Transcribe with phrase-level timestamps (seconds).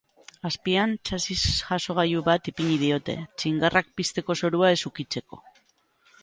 [0.49, 5.41] Azpian txasis jasogailu bat ipini diote, txingarrak pizteko zorua ez ukitzeko.